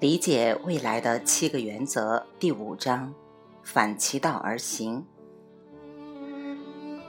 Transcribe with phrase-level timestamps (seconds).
[0.00, 3.12] 理解未来的七个原则第五章：
[3.62, 5.04] 反其道而行。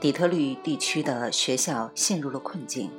[0.01, 2.91] 底特律地区的学校陷入了困境。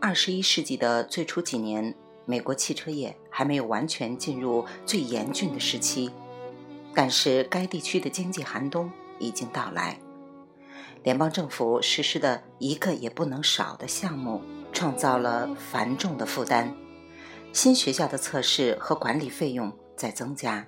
[0.00, 1.94] 二十一世纪的最初几年，
[2.24, 6.10] 美国汽车业还没有完全进入最严峻的时期，
[6.94, 9.98] 但是该地区的经济寒冬已经到来。
[11.02, 14.40] 联邦政府实施的一个也不能少的项目，
[14.72, 16.74] 创造了繁重的负担。
[17.52, 20.66] 新学校的测试和管理费用在增加，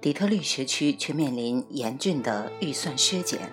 [0.00, 3.50] 底特律学区却面临严峻的预算削减。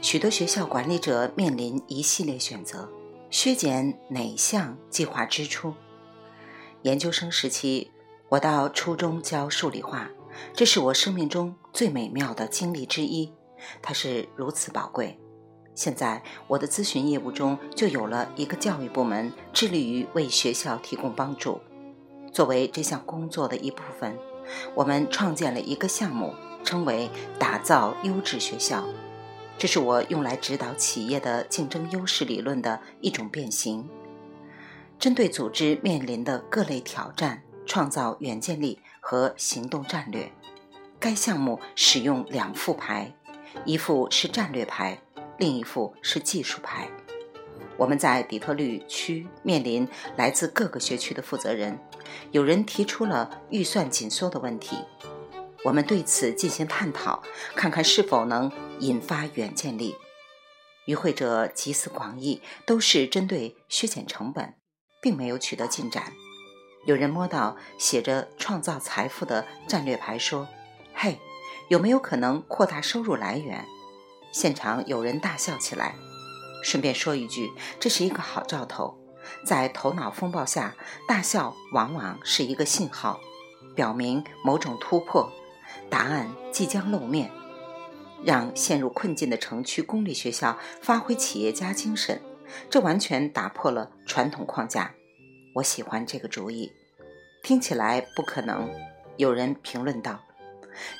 [0.00, 2.88] 许多学校管理者面临一系列选择：
[3.30, 5.74] 削减哪项计划支出？
[6.82, 7.90] 研究生时期，
[8.28, 10.08] 我到初中教数理化，
[10.54, 13.32] 这是我生命中最美妙的经历之一，
[13.82, 15.18] 它是如此宝贵。
[15.74, 21.60] 现在，我的咨询业务中就有了一个教育部门，致力于为学校提供帮助。
[22.32, 24.16] 作为这项工作的一部分，
[24.74, 28.84] 我们创建了一个项目，称为“打造优质学校”。
[29.58, 33.88] 这是我用来指导企业的竞争优势理论的一种变形。
[34.98, 40.30] 针对组织面临的各类挑战，创造远见力和行动战略。
[41.00, 43.12] 该项目使用两副牌，
[43.64, 44.98] 一副是战略牌。
[45.38, 46.88] 另一副是技术牌。
[47.76, 51.78] 我们在底特律区面临来自各个学区的负责人，
[52.30, 54.78] 有人提出了预算紧缩的问题。
[55.64, 57.22] 我们对此进行探讨，
[57.54, 59.96] 看看是否能引发远见力。
[60.86, 64.54] 与会者集思广益，都是针对削减成本，
[65.02, 66.12] 并没有取得进展。
[66.86, 70.48] 有人摸到写着“创造财富”的战略牌，说
[70.94, 71.18] ：“嘿，
[71.68, 73.66] 有没有可能扩大收入来源？”
[74.32, 75.96] 现场有人大笑起来。
[76.62, 78.98] 顺便说一句，这是一个好兆头。
[79.44, 80.74] 在头脑风暴下，
[81.06, 83.20] 大笑往往是一个信号，
[83.74, 85.32] 表明某种突破，
[85.88, 87.30] 答案即将露面。
[88.24, 92.20] 让陷入困境的城区公立学校发挥企业家精神，
[92.68, 94.92] 这完全打破了传统框架。
[95.54, 96.72] 我喜欢这个主意。
[97.44, 98.68] 听起来不可能，
[99.16, 100.20] 有人评论道。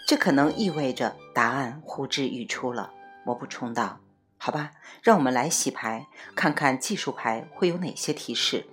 [0.07, 2.93] 这可能意味着答案呼之欲出了。
[3.27, 3.99] 我补充道
[4.39, 4.71] ：“好吧，
[5.03, 8.67] 让我们来洗牌，看看技术牌会有哪些提示。”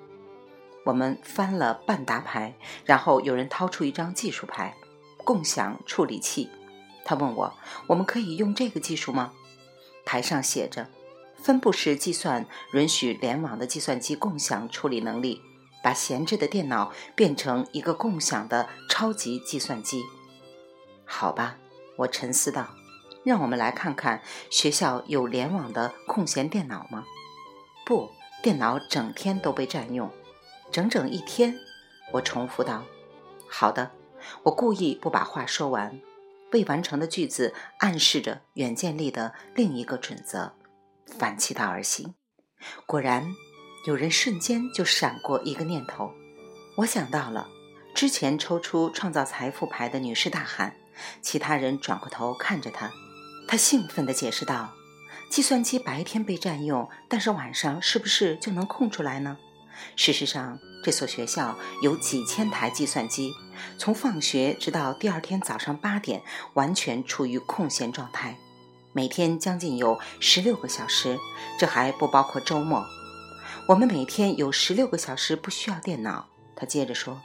[0.86, 2.54] 我们翻了半沓牌，
[2.86, 4.78] 然后有人掏出一张技术牌——
[5.26, 6.50] 共享处理器。
[7.04, 7.54] 他问我
[7.88, 9.34] ：“我们可以用这个技术吗？”
[10.06, 10.88] 牌上写着
[11.36, 15.42] ：“分布式计算允许联网的计算机共享处理能力，
[15.84, 20.04] 把闲置的电脑变成一个共享的超级计算机。”
[21.04, 21.58] 好吧，
[21.98, 22.68] 我沉思道。
[23.26, 27.04] 让我们来看看学校有联网的空闲电脑吗？
[27.86, 30.10] 不，电脑整天都被占用，
[30.72, 31.56] 整整一天。
[32.14, 32.86] 我重复道
[33.50, 33.92] ：“好的。”
[34.42, 36.02] 我故意不把话说完，
[36.52, 40.54] 未完成的句子暗示着远见力的另一个准则：
[41.06, 42.16] 反其道而行。
[42.88, 43.36] 果然，
[43.86, 46.12] 有人瞬间就闪过一个念头。
[46.78, 47.48] 我想到了，
[47.94, 50.76] 之前抽出创造财富牌的女士大喊，
[51.22, 52.92] 其他人转过头看着她。
[53.48, 54.74] 他兴奋地解释道
[55.30, 59.38] ：“计算机白天被占用，但是晚上是不是就能空出来呢？
[59.96, 63.34] 事实上，这所学校有几千台计算机，
[63.78, 66.22] 从放学直到第二天早上八点，
[66.54, 68.38] 完全处于空闲状态，
[68.94, 71.18] 每天将近有十六个小时，
[71.60, 72.86] 这还不包括周末。
[73.68, 77.22] 我们每天有十六个小时不需要电脑。”他接着说：“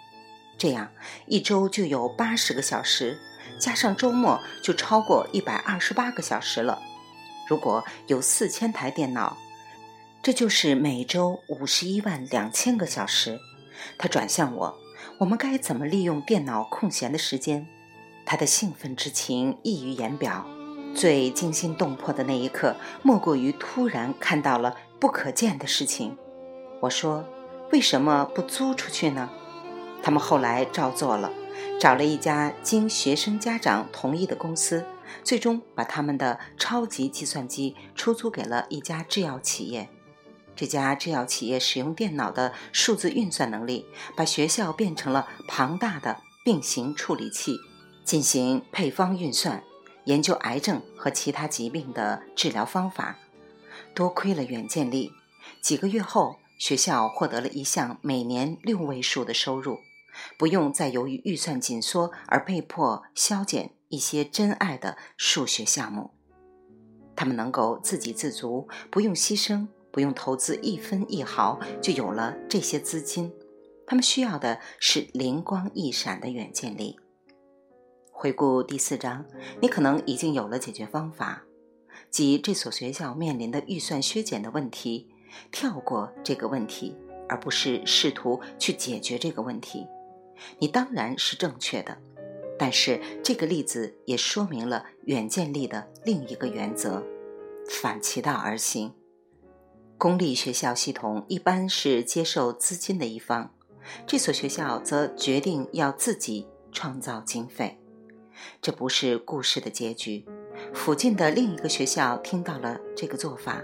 [0.60, 0.92] 这样
[1.26, 3.18] 一周就有八十个小时。”
[3.58, 6.80] 加上周末就超过一百二十八个小时了。
[7.46, 9.36] 如果有四千台电脑，
[10.22, 13.38] 这就是每周五十一万两千个小时。
[13.98, 14.78] 他转向我
[15.18, 17.66] ：“我们该怎么利用电脑空闲的时间？”
[18.24, 20.46] 他的兴奋之情溢于言表。
[20.94, 26.16] 最惊心动魄的那一刻，莫过于突然看到了不可见的事情。
[26.80, 27.24] 我说
[27.72, 29.30] ：“为什么不租出去呢？”
[30.02, 31.30] 他们后来照做了。
[31.78, 34.84] 找了一家经学生家长同意的公司，
[35.24, 39.88] 最终把他们的超级计算机出租给了一家制药企业。
[40.54, 47.56] 这家制药企业使用电脑的数字运算能力，把学校变成了庞大的并行处理器，
[48.04, 49.64] 进行配方运算，
[50.04, 53.16] 研究癌症和其他疾病的治疗方法。
[53.94, 55.12] 多亏了远见力，
[55.62, 59.80] 几个月后，学校获得了一项每年六位数的收入。
[60.38, 66.10] 不用再由于预算紧缩而被迫削减一些珍爱的数学项目，
[67.16, 73.32] 他们能够自给自足，不用牺牲，不用投资一分一毫，就有了这些资金。
[73.86, 76.98] 他们需要的是灵光一闪的远见力。
[78.12, 79.24] 回顾第四章，
[79.60, 81.42] 你可能已经有了解决方法，
[82.10, 85.10] 即这所学校面临的预算削减的问题。
[85.52, 86.96] 跳过这个问题，
[87.28, 89.86] 而不是试图去解决这个问题，
[90.58, 91.98] 你当然是正确的。
[92.58, 97.02] 但是这个例子也说明了远见力的另一个原则：
[97.68, 98.92] 反其道而行。
[99.96, 103.54] 公立学校系统一般是接受资金的一方，
[104.06, 107.78] 这所学校则决定要自己创造经费。
[108.62, 110.24] 这不是故事的结局。
[110.74, 113.62] 附近的另一个学校听到了这个做法，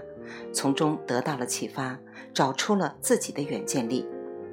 [0.51, 1.99] 从中得到了启发，
[2.33, 4.07] 找出了自己的远见力，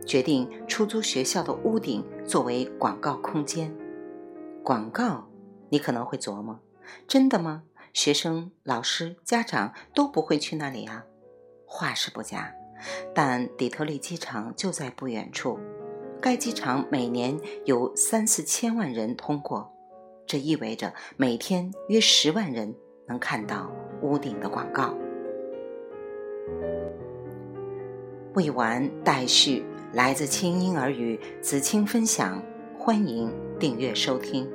[0.06, 3.74] 决定出租学校的屋顶作为广告空间。
[4.62, 5.28] 广告，
[5.68, 6.60] 你可能会琢磨：
[7.06, 7.64] 真的吗？
[7.92, 11.04] 学生、老师、家长都不会去那里啊？
[11.66, 12.52] 话是不假，
[13.14, 15.58] 但底特律机场就在不远处，
[16.20, 19.72] 该机场每年有三四千万人通过。
[20.26, 22.74] 这意味着每天约十万人
[23.06, 23.70] 能看到
[24.02, 24.94] 屋顶的广告。
[28.34, 32.42] 未完待续，来自清音儿语子青分享，
[32.76, 34.50] 欢迎订阅收听。